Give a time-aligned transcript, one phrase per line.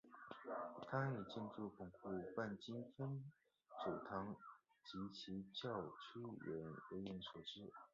[0.87, 3.31] 他以建设巩固万金天
[3.85, 4.35] 主堂
[4.83, 6.19] 及其教区
[6.89, 7.71] 为人所知。